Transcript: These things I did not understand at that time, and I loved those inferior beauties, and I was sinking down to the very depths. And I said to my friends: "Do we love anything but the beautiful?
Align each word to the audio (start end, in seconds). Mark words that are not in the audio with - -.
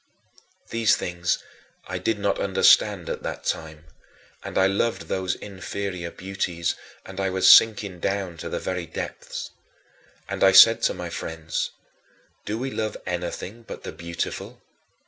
These 0.71 0.95
things 0.95 1.37
I 1.85 1.99
did 1.99 2.17
not 2.17 2.39
understand 2.39 3.07
at 3.07 3.21
that 3.21 3.43
time, 3.43 3.85
and 4.43 4.57
I 4.57 4.65
loved 4.65 5.03
those 5.03 5.35
inferior 5.35 6.09
beauties, 6.09 6.73
and 7.05 7.19
I 7.19 7.29
was 7.29 7.47
sinking 7.47 7.99
down 7.99 8.37
to 8.37 8.49
the 8.49 8.57
very 8.57 8.87
depths. 8.87 9.51
And 10.27 10.43
I 10.43 10.53
said 10.53 10.81
to 10.85 10.95
my 10.95 11.11
friends: 11.11 11.69
"Do 12.45 12.57
we 12.57 12.71
love 12.71 12.97
anything 13.05 13.61
but 13.61 13.83
the 13.83 13.91
beautiful? 13.91 14.63